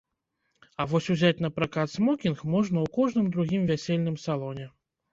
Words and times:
А 0.79 0.87
вось 0.93 1.09
узяць 1.15 1.43
напракат 1.47 1.93
смокінг 1.97 2.43
можна 2.57 2.77
ў 2.87 2.97
кожным 2.99 3.31
другім 3.39 3.71
вясельным 3.73 4.21
салоне. 4.29 4.65